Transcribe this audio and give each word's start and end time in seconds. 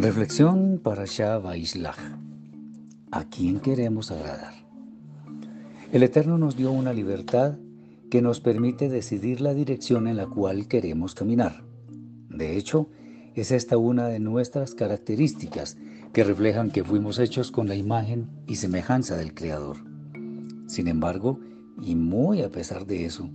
Reflexión 0.00 0.78
para 0.80 1.06
Shah 1.06 1.42
¿A 3.10 3.24
quién 3.24 3.58
queremos 3.58 4.12
agradar? 4.12 4.54
El 5.90 6.04
Eterno 6.04 6.38
nos 6.38 6.56
dio 6.56 6.70
una 6.70 6.92
libertad 6.92 7.58
que 8.08 8.22
nos 8.22 8.38
permite 8.38 8.88
decidir 8.88 9.40
la 9.40 9.54
dirección 9.54 10.06
en 10.06 10.16
la 10.16 10.28
cual 10.28 10.68
queremos 10.68 11.16
caminar. 11.16 11.64
De 12.28 12.56
hecho, 12.56 12.88
es 13.34 13.50
esta 13.50 13.76
una 13.76 14.06
de 14.06 14.20
nuestras 14.20 14.76
características 14.76 15.76
que 16.12 16.22
reflejan 16.22 16.70
que 16.70 16.84
fuimos 16.84 17.18
hechos 17.18 17.50
con 17.50 17.66
la 17.66 17.74
imagen 17.74 18.30
y 18.46 18.54
semejanza 18.54 19.16
del 19.16 19.34
Creador. 19.34 19.78
Sin 20.68 20.86
embargo, 20.86 21.40
y 21.82 21.96
muy 21.96 22.42
a 22.42 22.52
pesar 22.52 22.86
de 22.86 23.04
eso, 23.04 23.28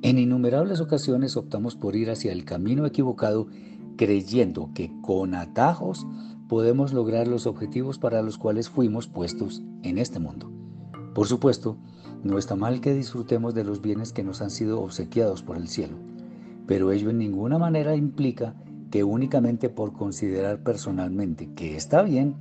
en 0.00 0.18
innumerables 0.18 0.80
ocasiones 0.80 1.36
optamos 1.36 1.76
por 1.76 1.96
ir 1.96 2.10
hacia 2.10 2.32
el 2.32 2.46
camino 2.46 2.86
equivocado 2.86 3.46
creyendo 3.96 4.70
que 4.74 4.92
con 5.02 5.34
atajos 5.34 6.06
podemos 6.48 6.92
lograr 6.92 7.28
los 7.28 7.46
objetivos 7.46 7.98
para 7.98 8.22
los 8.22 8.38
cuales 8.38 8.68
fuimos 8.68 9.06
puestos 9.06 9.62
en 9.82 9.98
este 9.98 10.18
mundo. 10.18 10.50
Por 11.14 11.26
supuesto, 11.26 11.76
no 12.22 12.38
está 12.38 12.56
mal 12.56 12.80
que 12.80 12.94
disfrutemos 12.94 13.54
de 13.54 13.64
los 13.64 13.80
bienes 13.80 14.12
que 14.12 14.22
nos 14.22 14.42
han 14.42 14.50
sido 14.50 14.80
obsequiados 14.80 15.42
por 15.42 15.56
el 15.56 15.68
cielo, 15.68 15.96
pero 16.66 16.92
ello 16.92 17.10
en 17.10 17.18
ninguna 17.18 17.58
manera 17.58 17.96
implica 17.96 18.54
que 18.90 19.02
únicamente 19.02 19.68
por 19.68 19.92
considerar 19.92 20.62
personalmente 20.62 21.52
que 21.54 21.76
está 21.76 22.02
bien, 22.02 22.36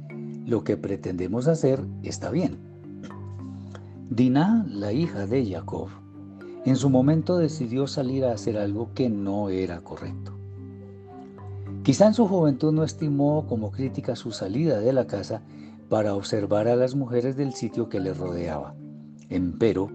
lo 0.46 0.64
que 0.64 0.78
pretendemos 0.78 1.48
hacer 1.48 1.84
está 2.04 2.30
bien. 2.30 2.58
Dinah, 4.10 4.66
la 4.68 4.92
hija 4.92 5.26
de 5.26 5.50
Jacob, 5.50 5.88
en 6.66 6.76
su 6.76 6.90
momento 6.90 7.38
decidió 7.38 7.88
salir 7.88 8.26
a 8.26 8.34
hacer 8.34 8.58
algo 8.58 8.94
que 8.94 9.10
no 9.10 9.50
era 9.50 9.82
correcto. 9.82 10.41
Quizá 11.84 12.06
en 12.06 12.14
su 12.14 12.28
juventud 12.28 12.72
no 12.72 12.84
estimó 12.84 13.48
como 13.48 13.72
crítica 13.72 14.16
su 14.16 14.32
salida 14.32 14.80
de 14.80 14.94
la 14.94 15.08
casa 15.08 15.42
para 15.90 16.14
observar 16.14 16.68
a 16.68 16.76
las 16.76 16.94
mujeres 16.94 17.36
del 17.36 17.54
sitio 17.54 17.90
que 17.90 18.00
le 18.00 18.14
rodeaba. 18.14 18.76
Empero, 19.30 19.90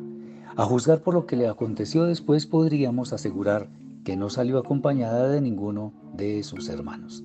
a 0.57 0.65
juzgar 0.65 1.03
por 1.03 1.15
lo 1.15 1.27
que 1.27 1.37
le 1.37 1.47
aconteció 1.47 2.03
después, 2.03 2.47
podríamos 2.47 3.13
asegurar 3.13 3.69
que 4.05 4.17
no 4.17 4.31
salió 4.31 4.59
acompañada 4.59 5.29
de 5.29 5.41
ninguno 5.41 5.93
de 6.13 6.43
sus 6.43 6.69
hermanos. 6.69 7.23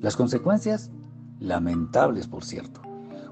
Las 0.00 0.16
consecuencias, 0.16 0.90
lamentables 1.38 2.26
por 2.26 2.42
cierto. 2.42 2.80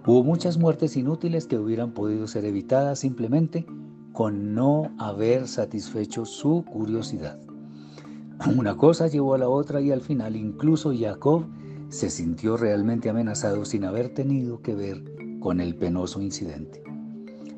Hubo 0.07 0.23
muchas 0.23 0.59
muertes 0.59 0.99
inútiles 0.99 1.47
que 1.47 1.59
hubieran 1.59 1.93
podido 1.93 2.27
ser 2.27 2.45
evitadas 2.45 2.99
simplemente 2.99 3.65
con 4.13 4.55
no 4.55 4.91
haber 4.99 5.49
satisfecho 5.49 6.27
su 6.27 6.63
curiosidad. 6.67 7.39
Una 8.47 8.77
cosa 8.77 9.09
llevó 9.09 9.35
a 9.35 9.39
la 9.39 9.49
otra 9.49 9.81
y 9.81 9.91
al 9.91 10.01
final 10.01 10.37
incluso 10.37 10.93
Jacob 10.97 11.47
se 11.89 12.09
sintió 12.09 12.57
realmente 12.57 13.11
amenazado 13.11 13.65
sin 13.65 13.85
haber 13.85 14.15
tenido 14.15 14.63
que 14.63 14.75
ver 14.75 15.03
con 15.41 15.61
el 15.61 15.75
penoso 15.75 16.21
incidente. 16.21 16.83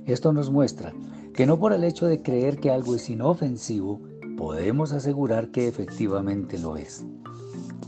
Esto 0.06 0.32
nos 0.32 0.50
muestra 0.50 0.94
que 1.34 1.46
no 1.46 1.58
por 1.58 1.74
el 1.74 1.84
hecho 1.84 2.06
de 2.06 2.22
creer 2.22 2.58
que 2.58 2.70
algo 2.70 2.94
es 2.94 3.10
inofensivo, 3.10 4.00
podemos 4.36 4.92
asegurar 4.92 5.50
que 5.50 5.68
efectivamente 5.68 6.58
lo 6.58 6.76
es. 6.76 7.04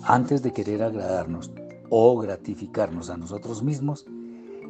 Antes 0.04 0.42
de 0.42 0.52
querer 0.52 0.82
agradarnos 0.82 1.50
o 1.88 2.18
gratificarnos 2.18 3.08
a 3.08 3.16
nosotros 3.16 3.62
mismos, 3.62 4.06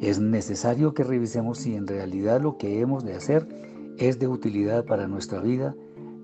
es 0.01 0.19
necesario 0.19 0.93
que 0.93 1.03
revisemos 1.03 1.59
si 1.59 1.75
en 1.75 1.87
realidad 1.87 2.41
lo 2.41 2.57
que 2.57 2.79
hemos 2.79 3.03
de 3.03 3.15
hacer 3.15 3.47
es 3.97 4.17
de 4.17 4.27
utilidad 4.27 4.85
para 4.85 5.07
nuestra 5.07 5.41
vida 5.41 5.75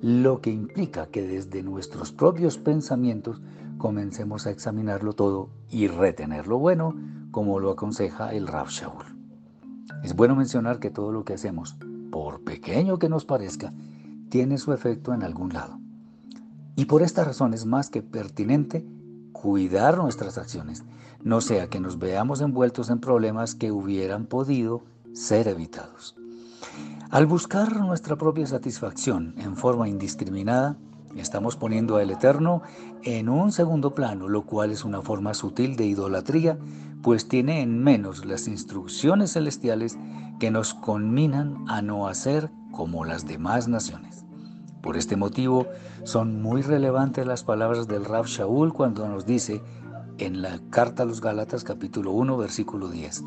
lo 0.02 0.42
que 0.42 0.52
implica 0.52 1.08
que 1.08 1.22
desde 1.28 1.62
nuestros 1.64 2.12
propios 2.12 2.58
pensamientos 2.58 3.42
comencemos 3.78 4.48
a 4.48 4.52
examinarlo 4.52 5.14
todo 5.14 5.50
y 5.70 5.88
retener 5.88 6.48
lo 6.48 6.58
bueno, 6.58 6.96
como 7.32 7.60
lo 7.60 7.72
aconseja 7.72 8.34
el 8.34 8.48
Rav 8.48 8.70
Shaul. 8.70 9.06
Es 10.04 10.16
bueno 10.16 10.36
mencionar 10.36 10.80
que 10.80 10.90
todo 10.90 11.12
lo 11.12 11.26
que 11.26 11.34
hacemos, 11.34 11.76
por 12.12 12.42
pequeño 12.44 13.00
que 13.00 13.10
nos 13.10 13.26
parezca, 13.26 13.74
tiene 14.30 14.58
su 14.58 14.74
efecto 14.74 15.14
en 15.14 15.24
algún 15.24 15.54
lado. 15.54 15.80
Y 16.76 16.86
por 16.86 17.02
esta 17.02 17.24
razón 17.24 17.54
es 17.54 17.66
más 17.66 17.90
que 17.90 18.02
pertinente 18.02 18.86
cuidar 19.34 19.98
nuestras 19.98 20.38
acciones, 20.38 20.84
no 21.22 21.42
sea 21.42 21.68
que 21.68 21.80
nos 21.80 22.00
veamos 22.00 22.42
envueltos 22.42 22.90
en 22.90 23.00
problemas 23.00 23.56
que 23.56 23.72
hubieran 23.72 24.26
podido 24.26 24.84
ser 25.14 25.48
evitados. 25.48 26.16
Al 27.12 27.26
buscar 27.26 27.76
nuestra 27.80 28.18
propia 28.18 28.46
satisfacción 28.46 29.34
en 29.40 29.56
forma 29.56 29.90
indiscriminada, 29.90 30.78
estamos 31.16 31.56
poniendo 31.56 31.98
al 31.98 32.12
Eterno 32.12 32.62
en 33.02 33.30
un 33.30 33.52
segundo 33.52 33.96
plano, 33.96 34.28
lo 34.28 34.44
cual 34.44 34.70
es 34.70 34.86
una 34.86 35.02
forma 35.02 35.34
sutil 35.34 35.76
de 35.76 35.88
idolatría, 35.88 36.60
pues 37.02 37.28
tiene 37.28 37.62
en 37.62 37.84
menos 37.84 38.26
las 38.26 38.48
instrucciones 38.48 39.34
celestiales 39.34 39.98
que 40.40 40.52
nos 40.52 40.76
conminan 40.76 41.66
a 41.68 41.82
no 41.82 42.08
hacer 42.08 42.52
como 42.72 43.06
las 43.06 43.26
demás 43.26 43.68
naciones. 43.68 44.24
Por 44.84 44.96
este 44.96 45.16
motivo, 45.16 45.66
son 46.04 46.44
muy 46.44 46.62
relevantes 46.62 47.26
las 47.26 47.44
palabras 47.44 47.88
del 47.88 48.06
Rab 48.06 48.28
Shaul 48.28 48.72
cuando 48.72 49.10
nos 49.10 49.26
dice 49.26 49.64
en 50.20 50.44
la 50.44 50.60
carta 50.70 51.02
a 51.02 51.06
los 51.08 51.22
Gálatas 51.22 51.64
capítulo 51.64 52.12
1 52.12 52.38
versículo 52.38 52.88
10, 52.88 53.24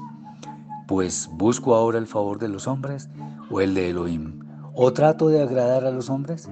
pues 0.92 1.30
busco 1.32 1.74
ahora 1.74 1.96
el 1.96 2.06
favor 2.06 2.38
de 2.38 2.50
los 2.50 2.68
hombres 2.68 3.08
o 3.48 3.62
el 3.62 3.72
de 3.72 3.88
Elohim? 3.88 4.40
¿O 4.74 4.92
trato 4.92 5.28
de 5.28 5.40
agradar 5.40 5.86
a 5.86 5.90
los 5.90 6.10
hombres? 6.10 6.50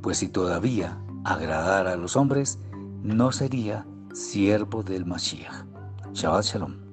Pues 0.00 0.18
si 0.18 0.28
todavía 0.28 0.96
agradara 1.24 1.94
a 1.94 1.96
los 1.96 2.14
hombres, 2.14 2.60
no 3.02 3.32
sería 3.32 3.84
siervo 4.12 4.84
del 4.84 5.06
Mashiach. 5.06 5.64
Shabbat 6.12 6.44
Shalom. 6.44 6.89